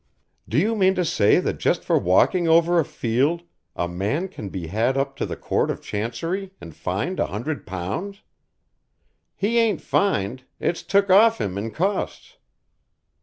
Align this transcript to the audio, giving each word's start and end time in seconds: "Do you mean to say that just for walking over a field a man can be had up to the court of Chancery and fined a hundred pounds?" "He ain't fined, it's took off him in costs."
"Do 0.49 0.57
you 0.57 0.75
mean 0.75 0.95
to 0.95 1.05
say 1.05 1.39
that 1.39 1.59
just 1.59 1.83
for 1.83 1.95
walking 1.95 2.47
over 2.47 2.79
a 2.79 2.83
field 2.83 3.43
a 3.75 3.87
man 3.87 4.29
can 4.29 4.49
be 4.49 4.65
had 4.65 4.97
up 4.97 5.15
to 5.17 5.27
the 5.27 5.35
court 5.35 5.69
of 5.69 5.79
Chancery 5.79 6.53
and 6.59 6.75
fined 6.75 7.19
a 7.19 7.27
hundred 7.27 7.67
pounds?" 7.67 8.23
"He 9.35 9.59
ain't 9.59 9.79
fined, 9.79 10.41
it's 10.59 10.81
took 10.81 11.11
off 11.11 11.39
him 11.39 11.55
in 11.55 11.69
costs." 11.69 12.37